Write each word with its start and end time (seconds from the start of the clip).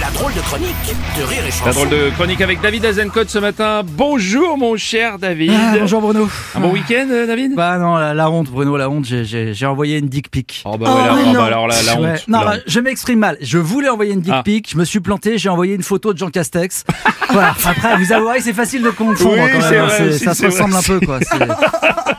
La 0.00 0.10
drôle 0.10 0.32
de 0.34 0.40
chronique 0.40 0.74
de 1.18 1.22
Rire 1.22 1.46
et 1.46 1.50
Chanson. 1.50 1.66
La 1.66 1.72
drôle 1.72 1.88
de 1.90 2.10
chronique 2.14 2.40
avec 2.40 2.60
David 2.60 2.84
Azencott 2.84 3.28
ce 3.28 3.38
matin. 3.38 3.82
Bonjour 3.84 4.58
mon 4.58 4.76
cher 4.76 5.18
David. 5.18 5.52
Ah, 5.54 5.76
bonjour 5.78 6.00
Bruno. 6.00 6.28
Un 6.54 6.60
bon 6.60 6.72
week-end 6.72 7.06
euh, 7.10 7.26
David? 7.26 7.54
Bah 7.54 7.78
non, 7.78 7.96
la, 7.96 8.12
la 8.14 8.30
honte 8.30 8.48
Bruno, 8.50 8.76
la 8.76 8.88
honte, 8.90 9.04
j'ai- 9.04 9.66
envoyé 9.66 9.98
une 9.98 10.08
dick 10.08 10.30
pic. 10.30 10.62
Oh 10.64 10.76
bah, 10.76 10.90
voilà, 10.90 11.14
oh, 11.28 11.32
bah 11.34 11.44
alors 11.44 11.68
la, 11.68 11.80
la 11.82 12.00
Ouais. 12.00 12.12
honte. 12.14 12.28
Non, 12.28 12.40
la 12.40 12.44
bah, 12.44 12.52
honte. 12.56 12.62
je 12.66 12.80
m'exprime 12.80 13.18
mal. 13.18 13.36
Je 13.40 13.58
voulais 13.58 13.88
envoyer 13.88 14.12
une 14.12 14.20
dick 14.20 14.32
Ah. 14.34 14.42
pic, 14.42 14.70
je 14.70 14.76
me 14.76 14.84
suis 14.84 15.00
planté, 15.00 15.38
j'ai 15.38 15.48
envoyé 15.48 15.74
une 15.74 15.82
photo 15.82 16.12
de 16.12 16.18
Jean 16.18 16.30
Castex. 16.30 16.84
voilà. 17.30 17.50
Après, 17.64 17.96
vous 17.98 18.12
avouerez 18.12 18.40
c'est 18.40 18.52
facile 18.52 18.82
de 18.82 18.90
confondre 18.90 19.32
Oui, 19.34 19.50
quand 19.52 19.60
c'est 19.60 19.70
même. 19.70 19.84
hein. 19.84 19.86
vrai 19.86 20.12
ça 20.12 20.34
se 20.34 20.46
ressemble 20.46 20.72
vrai 20.72 20.94
un 20.94 20.98
peu 20.98 21.06
quoi. 21.06 21.18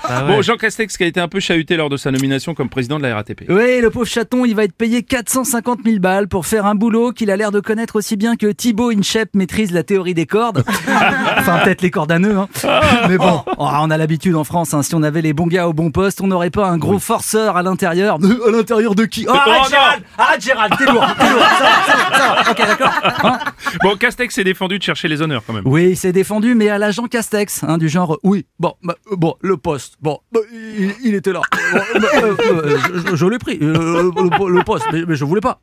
Ah 0.07 0.23
ouais. 0.25 0.35
Bon, 0.35 0.41
Jean 0.43 0.55
Castex 0.55 0.97
qui 0.97 1.03
a 1.03 1.07
été 1.07 1.19
un 1.19 1.27
peu 1.27 1.39
chahuté 1.39 1.77
lors 1.77 1.89
de 1.89 1.97
sa 1.97 2.11
nomination 2.11 2.53
comme 2.53 2.69
président 2.69 2.97
de 2.99 3.03
la 3.03 3.15
RATP. 3.15 3.45
Oui, 3.49 3.81
le 3.81 3.89
pauvre 3.89 4.05
chaton, 4.05 4.45
il 4.45 4.53
va 4.55 4.63
être 4.63 4.75
payé 4.75 5.01
450 5.01 5.79
000 5.83 5.97
balles 5.97 6.27
pour 6.27 6.45
faire 6.45 6.67
un 6.67 6.75
boulot 6.75 7.11
qu'il 7.11 7.31
a 7.31 7.37
l'air 7.37 7.51
de 7.51 7.59
connaître 7.65 7.97
aussi 7.97 8.15
bien 8.15 8.35
que 8.37 8.47
Thibaut 8.47 8.91
Inchep 8.91 9.29
maîtrise 9.33 9.71
la 9.71 9.83
théorie 9.83 10.13
des 10.13 10.25
cordes. 10.25 10.63
enfin, 11.37 11.59
peut-être 11.63 11.81
les 11.81 11.91
cordes 11.91 12.11
à 12.11 12.19
nœuds. 12.19 12.37
Hein. 12.37 12.47
Mais 13.09 13.17
bon, 13.17 13.41
oh, 13.45 13.53
on 13.57 13.89
a 13.91 13.97
l'habitude 13.97 14.35
en 14.35 14.43
France. 14.45 14.73
hein. 14.73 14.83
Si 14.83 14.95
on 14.95 15.03
avait 15.03 15.21
les 15.21 15.33
bons 15.33 15.47
gars 15.47 15.67
au 15.67 15.73
bon 15.73 15.91
poste, 15.91 16.21
on 16.21 16.27
n'aurait 16.27 16.49
pas 16.51 16.67
un 16.67 16.77
gros 16.77 16.99
forceur 16.99 17.57
à 17.57 17.63
l'intérieur. 17.63 18.17
À 18.47 18.51
l'intérieur 18.51 18.95
de 18.95 19.05
qui? 19.05 19.25
Oh, 19.27 19.33
Oh, 19.35 19.37
Arrête, 19.37 19.63
non. 19.63 19.69
Gérald 19.69 20.03
Arrête, 20.17 20.41
Gérald 20.43 20.73
T'es 20.77 20.85
lourd, 20.85 21.05
t'es 21.19 21.29
lourd. 21.29 21.41
Ça 21.41 21.63
va, 21.63 21.69
ça 21.85 21.95
va, 21.95 22.17
ça 22.17 22.43
va. 22.43 22.51
Ok, 22.51 22.57
d'accord. 22.57 22.91
Hein? 23.23 23.39
Bon, 23.83 23.95
Castex 23.97 24.33
s'est 24.33 24.43
défendu 24.43 24.77
de 24.79 24.83
chercher 24.83 25.07
les 25.07 25.21
honneurs 25.21 25.43
quand 25.45 25.53
même. 25.53 25.63
oui, 25.65 25.89
il 25.91 25.97
s'est 25.97 26.11
défendu, 26.13 26.55
mais 26.55 26.69
à 26.69 26.77
l'agent 26.77 27.07
Castex, 27.07 27.63
hein, 27.63 27.77
du 27.77 27.89
genre, 27.89 28.17
oui, 28.23 28.45
bon, 28.59 28.73
bah, 28.83 28.95
euh, 29.11 29.15
bon, 29.15 29.35
le 29.41 29.57
poste, 29.57 29.95
bon, 30.01 30.19
bah, 30.31 30.39
il, 30.53 30.93
il 31.03 31.15
était 31.15 31.33
là. 31.33 31.41
Bon, 31.73 31.99
bah, 31.99 32.07
euh, 32.23 32.35
euh, 32.51 33.15
je 33.15 33.25
l'ai 33.25 33.37
pris, 33.39 33.57
euh, 33.61 34.11
le, 34.15 34.49
le 34.57 34.63
poste, 34.63 34.85
mais, 34.93 35.03
mais 35.07 35.15
je 35.15 35.25
voulais 35.25 35.41
pas. 35.41 35.59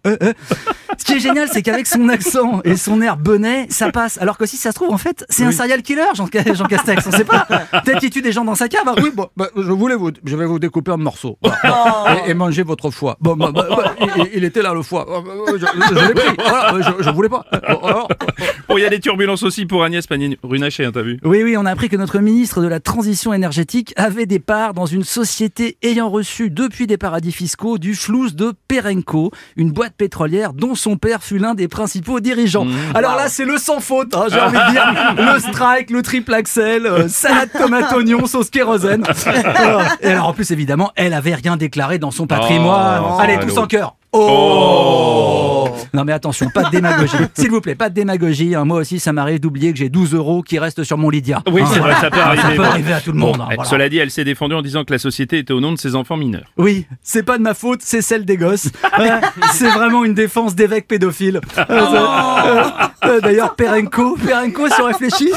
Ce 1.03 1.05
qui 1.05 1.15
est 1.15 1.21
génial, 1.21 1.49
c'est 1.53 1.63
qu'avec 1.63 1.89
son 1.89 2.09
accent 2.09 2.61
et 2.65 2.77
son 2.77 3.03
air 3.03 3.17
bonnet, 3.17 3.67
ça 3.71 3.91
passe. 3.91 4.19
Alors 4.23 4.39
que 4.39 4.47
si 4.47 4.57
ça 4.57 4.71
se 4.71 4.77
trouve, 4.77 4.93
en 4.93 4.99
fait, 4.99 5.25
c'est 5.29 5.43
un 5.43 5.51
serial 5.51 5.83
killer, 5.83 6.05
Jean, 6.15 6.29
Jean 6.55 6.65
Castex. 6.67 7.05
On 7.09 7.11
sait 7.11 7.25
pas. 7.25 7.45
Peut-être 7.85 7.99
qu'il 7.99 8.11
tue 8.11 8.23
des 8.23 8.31
gens 8.31 8.45
dans 8.45 8.55
sa 8.55 8.69
cave. 8.69 8.87
hein. 8.87 8.95
Oui, 9.03 9.11
bon, 9.13 9.27
bah, 9.37 9.49
je 9.57 9.73
voulais 9.73 9.97
vous, 9.97 10.13
je 10.25 10.37
vais 10.37 10.47
vous 10.47 10.61
découper 10.61 10.93
en 10.93 10.99
morceaux 10.99 11.39
Voilà. 11.43 12.19
et, 12.27 12.31
et 12.31 12.35
manger 12.35 12.63
votre 12.63 12.91
foie. 12.93 13.17
Bon, 13.21 13.35
bah, 13.35 13.51
bah, 13.53 13.67
bah, 13.69 13.95
il, 14.17 14.29
il 14.37 14.45
était 14.45 14.63
là 14.63 14.75
le 14.75 14.83
foie. 14.83 15.05
Bah, 15.09 15.23
bah, 15.25 15.53
Je, 15.57 15.95
je 15.97 16.07
l'ai 16.07 16.15
pris. 16.15 16.37
Voilà, 16.39 16.81
je, 16.99 17.03
je 17.03 17.11
voulais 17.11 17.29
pas. 17.29 17.45
Bon, 17.53 17.79
alors, 17.89 18.09
Bon, 18.69 18.77
il 18.79 18.83
y 18.83 18.87
a 18.87 18.91
des 18.91 19.01
turbulences 19.01 19.43
aussi 19.43 19.67
pour 19.67 19.83
Agnès 19.83 20.07
Pannier-Runacher, 20.07 20.85
hein, 20.85 20.91
t'as 20.95 21.03
vu 21.03 21.19
oui, 21.25 21.43
oui, 21.43 21.57
on 21.57 21.67
a 21.67 21.71
appris 21.73 21.89
que 21.89 21.97
notre 21.97 22.21
ministre 22.21 22.63
de 22.63 22.69
la 22.69 22.79
Transition 22.81 23.35
énergétique 23.35 23.93
avait 23.97 24.27
des 24.27 24.39
parts 24.39 24.73
dans 24.73 24.87
une 24.87 25.03
société 25.05 25.77
ayant 25.83 26.09
reçu 26.09 26.49
depuis 26.49 26.87
des 26.87 26.97
paradis 26.97 27.33
fiscaux 27.33 27.79
du 27.79 27.95
flouze 27.95 28.35
de 28.37 28.53
Perenco, 28.69 29.31
une 29.57 29.73
boîte 29.73 29.95
pétrolière 29.97 30.53
dont 30.53 30.75
son 30.75 30.92
père 30.97 31.23
fut 31.23 31.39
l'un 31.39 31.55
des 31.55 31.69
principaux 31.69 32.21
dirigeants. 32.21 32.67
Alors 32.95 33.17
là, 33.17 33.29
c'est 33.29 33.45
le 33.45 33.59
sans 33.59 33.81
faute, 33.81 34.15
hein, 34.15 34.27
j'ai 34.31 34.41
envie 34.41 34.59
de 34.59 34.71
dire. 34.71 34.95
Le 35.35 35.39
strike, 35.41 35.91
le 35.91 36.03
triple 36.03 36.35
axel, 36.35 36.87
euh, 36.87 37.09
salade 37.09 37.51
tomate 37.57 37.93
oignon, 37.93 38.27
sauce 38.27 38.51
kérosène. 38.51 39.05
Et 40.03 40.09
alors 40.09 40.29
en 40.29 40.33
plus, 40.33 40.51
évidemment, 40.51 40.91
elle 40.97 41.15
avait 41.15 41.35
rien 41.35 41.57
déclaré 41.57 41.99
dans 41.99 42.11
son 42.11 42.27
patrimoine. 42.27 43.03
Oh, 43.05 43.19
Allez, 43.21 43.35
salaud. 43.35 43.47
tous 43.49 43.59
en 43.59 43.67
cœur. 43.67 43.95
Oh 44.15 44.92
Non 45.95 46.05
mais 46.05 46.13
attention, 46.13 46.49
pas 46.51 46.65
de 46.65 46.71
démagogie. 46.71 47.17
S'il 47.35 47.51
vous 47.51 47.61
plaît, 47.61 47.75
pas 47.75 47.89
de 47.89 47.95
démagogie. 47.95 48.55
hein. 48.55 48.65
Moi 48.65 48.79
aussi, 48.79 48.99
ça 48.99 49.13
m'arrive 49.13 49.41
d'oublier 49.41 49.73
que 49.73 49.79
j'ai 49.79 49.89
12 49.89 50.15
euros 50.15 50.43
qui 50.43 50.59
restent 50.59 50.85
sur 50.85 50.97
mon 50.99 51.11
Lydia. 51.11 51.43
Oui, 51.51 51.63
Hein, 51.63 51.67
c'est 51.73 51.81
vrai, 51.81 51.95
ça 52.01 52.11
peut 52.11 52.21
arriver. 52.21 52.43
Ça 52.43 52.51
peut 52.51 52.65
arriver 52.65 52.93
à 52.93 53.01
tout 53.01 53.13
le 53.13 53.19
monde. 53.19 53.41
Hein, 53.41 53.49
eh, 53.53 53.55
voilà. 53.57 53.71
Cela 53.71 53.89
dit, 53.89 53.99
elle 53.99 54.11
s'est 54.11 54.25
défendue 54.25 54.55
en 54.55 54.63
disant 54.63 54.85
que 54.85 54.93
la 54.93 54.99
société 54.99 55.39
était 55.39 55.53
au 55.53 55.61
nom 55.61 55.73
de 55.73 55.79
ses 55.79 55.95
enfants 55.95 56.17
mineurs. 56.17 56.47
Oui, 56.57 56.87
c'est 57.03 57.23
pas 57.23 57.39
de 57.39 57.43
ma 57.43 57.55
faute, 57.55 57.81
c'est 57.83 58.03
celle 58.03 58.25
des 58.25 58.37
gosses. 58.37 58.69
Euh, 58.99 59.21
c'est 59.53 59.71
vraiment 59.71 60.05
une 60.05 60.13
défense 60.15 60.55
d'évêque 60.55 60.87
pédophile. 60.87 61.41
Euh, 61.59 61.63
euh, 61.71 62.63
euh, 63.07 63.21
D'ailleurs, 63.21 63.55
Perenco, 63.57 64.17
Perenco, 64.17 64.69
si 64.69 64.81
on 64.81 64.85
réfléchit, 64.85 65.31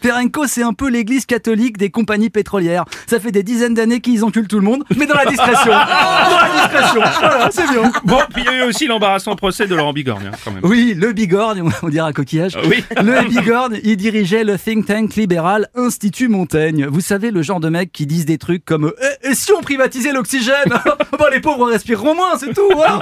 Perenco, 0.00 0.46
c'est 0.46 0.62
un 0.62 0.72
peu 0.72 0.88
l'église 0.88 1.26
catholique 1.26 1.76
des 1.78 1.90
compagnies 1.90 2.30
pétrolières. 2.30 2.84
Ça 3.06 3.20
fait 3.20 3.32
des 3.32 3.42
dizaines 3.42 3.74
d'années 3.74 4.00
qu'ils 4.00 4.24
enculent 4.24 4.48
tout 4.48 4.58
le 4.58 4.64
monde, 4.64 4.84
mais 4.96 5.06
dans 5.06 5.14
la 5.14 5.26
discrétion. 5.26 5.70
Dans 5.70 6.36
la 6.40 6.68
discrétion. 6.68 7.00
Voilà, 7.20 7.48
c'est 7.50 7.68
bien. 7.70 7.90
Bon, 8.04 8.18
puis 8.32 8.42
il 8.42 8.44
y 8.44 8.48
a 8.48 8.64
eu 8.64 8.68
aussi 8.68 8.86
l'embarrassant 8.86 9.34
procès 9.36 9.66
de 9.66 9.74
Laurent 9.74 9.92
Bigorgne, 9.92 10.26
hein, 10.32 10.36
quand 10.44 10.52
même. 10.52 10.60
Oui, 10.64 10.94
le 10.96 11.12
Bigorne, 11.12 11.70
on 11.82 11.88
dirait 11.88 12.08
un 12.08 12.12
coquillage. 12.12 12.56
Oui. 12.68 12.84
Le 13.02 13.28
Bigorne, 13.28 13.76
il 13.82 13.96
dirigeait 13.96 14.44
le 14.44 14.58
think 14.58 14.86
tank 14.86 15.14
libéral 15.16 15.68
Institut 15.74 16.28
Montaigne. 16.28 16.86
Vous 16.86 17.00
savez, 17.00 17.30
le 17.30 17.42
genre 17.42 17.60
de 17.60 17.68
mecs 17.68 17.92
qui 17.92 18.06
disent 18.06 18.26
des 18.26 18.38
trucs 18.38 18.64
comme 18.64 18.92
Eh, 19.22 19.30
Et 19.30 19.34
si 19.34 19.52
on 19.52 19.60
privatisait 19.60 20.12
l'oxygène? 20.12 20.54
Bon, 21.18 21.26
les 21.30 21.40
pauvres 21.40 21.66
respireront 21.68 22.14
moins, 22.14 22.38
c'est 22.38 22.54
tout. 22.54 22.70
voilà. 22.74 22.98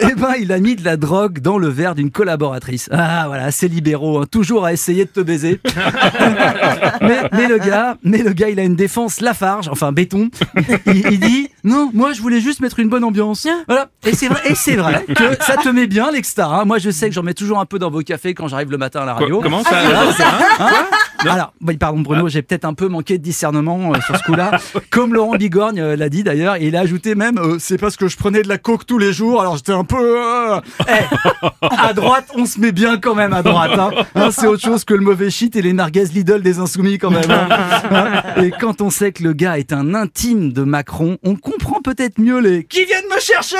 Eh 0.00 0.12
ben, 0.14 0.32
il 0.40 0.50
a 0.50 0.58
mis 0.58 0.74
de 0.74 0.84
la 0.84 0.96
drogue 0.96 1.38
dans 1.40 1.56
le 1.56 1.68
verre 1.68 1.94
d'une 1.94 2.10
collaboratrice. 2.10 2.88
Ah, 2.90 3.24
voilà, 3.28 3.52
c'est 3.52 3.68
libéraux, 3.68 4.18
hein, 4.18 4.26
toujours 4.28 4.64
à 4.64 4.72
essayer 4.72 5.04
de 5.04 5.10
te 5.10 5.20
baiser. 5.20 5.60
mais, 7.00 7.20
mais 7.32 7.48
le 7.48 7.58
gars, 7.58 7.96
mais 8.02 8.18
le 8.18 8.32
gars, 8.32 8.48
il 8.48 8.58
a 8.58 8.62
une 8.62 8.76
défense 8.76 9.20
Lafarge, 9.20 9.68
enfin 9.68 9.92
béton. 9.92 10.30
Il, 10.86 11.12
il 11.12 11.20
dit 11.20 11.48
non, 11.64 11.90
moi 11.94 12.12
je 12.12 12.20
voulais 12.22 12.40
juste 12.40 12.60
mettre 12.60 12.78
une 12.80 12.88
bonne 12.88 13.04
ambiance. 13.04 13.46
Voilà. 13.68 13.88
Et 14.04 14.14
c'est 14.14 14.28
vrai, 14.28 14.40
et 14.46 14.54
c'est 14.54 14.76
vrai 14.76 15.04
que 15.14 15.42
ça 15.44 15.56
te 15.56 15.68
met 15.68 15.86
bien 15.86 16.10
l'extra. 16.10 16.60
hein. 16.60 16.64
Moi, 16.64 16.78
je 16.78 16.90
sais 16.90 17.08
que 17.08 17.14
j'en 17.14 17.22
mets 17.22 17.34
toujours 17.34 17.60
un 17.60 17.66
peu 17.66 17.78
dans 17.78 17.90
vos 17.90 18.00
cafés 18.00 18.34
quand 18.34 18.48
j'arrive 18.48 18.70
le 18.70 18.78
matin 18.78 19.00
à 19.02 19.06
la 19.06 19.14
radio. 19.14 19.40
comment 19.40 19.62
ça 19.62 19.70
Ah, 19.74 20.04
Hein 20.60 20.66
Hein 20.66 20.86
Alors, 21.28 21.52
oui, 21.66 21.76
pardon 21.76 22.00
Bruno, 22.00 22.28
j'ai 22.28 22.42
peut-être 22.42 22.64
un 22.64 22.74
peu 22.74 22.88
manqué 22.88 23.18
de 23.18 23.22
discernement 23.22 23.92
euh, 23.92 24.00
sur 24.00 24.16
ce 24.16 24.22
coup-là. 24.24 24.58
Comme 24.90 25.14
Laurent 25.14 25.36
Bigorgne 25.36 25.80
euh, 25.80 25.96
l'a 25.96 26.08
dit 26.08 26.22
d'ailleurs, 26.22 26.56
il 26.56 26.76
a 26.76 26.80
ajouté 26.80 27.14
même, 27.14 27.38
euh, 27.38 27.56
c'est 27.58 27.78
parce 27.78 27.96
que 27.96 28.08
je 28.08 28.16
prenais 28.16 28.42
de 28.42 28.48
la 28.48 28.58
coke 28.58 28.86
tous 28.86 28.98
les 28.98 29.12
jours, 29.12 29.40
alors 29.40 29.56
j'étais 29.56 29.72
un 29.72 29.84
peu... 29.84 29.96
euh, 29.98 30.60
eh, 30.88 31.62
à 31.62 31.92
droite, 31.92 32.28
on 32.34 32.46
se 32.46 32.60
met 32.60 32.72
bien 32.72 32.98
quand 32.98 33.14
même 33.14 33.32
à 33.32 33.42
droite. 33.42 33.78
Hein. 33.78 33.90
Hein, 34.14 34.30
c'est 34.30 34.46
autre 34.46 34.62
chose 34.62 34.84
que 34.84 34.94
le 34.94 35.00
mauvais 35.00 35.30
shit 35.30 35.54
et 35.56 35.62
les 35.62 35.72
merguez 35.72 36.04
Lidl 36.12 36.42
des 36.42 36.58
insoumis 36.58 36.98
quand 36.98 37.10
même. 37.10 37.30
Hein. 37.30 38.22
Et 38.42 38.50
quand 38.50 38.80
on 38.80 38.90
sait 38.90 39.12
que 39.12 39.22
le 39.22 39.32
gars 39.32 39.58
est 39.58 39.72
un 39.72 39.94
intime 39.94 40.52
de 40.52 40.62
Macron, 40.62 41.18
on 41.22 41.36
comprend 41.36 41.80
peut-être 41.80 42.18
mieux 42.18 42.40
les... 42.40 42.64
Qui 42.64 42.84
viennent 42.84 43.08
me 43.14 43.20
chercher? 43.20 43.56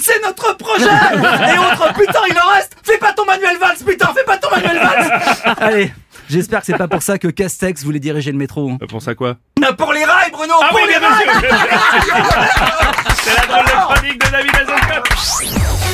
C'est 0.00 0.20
notre 0.24 0.56
projet 0.56 0.84
Et 0.84 1.58
autres, 1.58 1.92
putain, 1.94 2.20
il 2.28 2.38
en 2.38 2.54
reste 2.54 2.76
Fais 2.82 2.98
pas 2.98 3.12
ton 3.12 3.24
Manuel 3.24 3.56
Valls, 3.58 3.76
putain, 3.84 4.08
fais 4.14 4.24
pas 4.24 4.36
ton 4.36 4.50
Manuel 4.50 4.76
Valls 4.76 5.54
Allez, 5.58 5.92
j'espère 6.34 6.60
que 6.60 6.66
c'est 6.66 6.76
pas 6.76 6.88
pour 6.88 7.02
ça 7.02 7.18
que 7.18 7.28
Castex 7.28 7.82
voulait 7.84 8.00
diriger 8.00 8.32
le 8.32 8.38
métro. 8.38 8.70
hein. 8.70 8.78
Euh, 8.82 8.86
Pour 8.86 9.00
ça 9.02 9.14
quoi? 9.14 9.36
Pour 9.78 9.92
les 9.94 10.04
rails, 10.04 10.30
Bruno 10.30 10.52
Ah 10.62 10.68
Pour 10.68 10.76
oui, 10.78 10.82
les 10.92 10.98
bien 10.98 11.08
rails 11.08 11.24
sûr 11.24 11.32
C'est 13.24 13.34
la 13.40 13.46
drôle 13.46 13.64
de 13.64 13.70
chronique 13.94 14.24
de 14.24 14.30
David 14.30 14.54
Azencott 14.56 15.93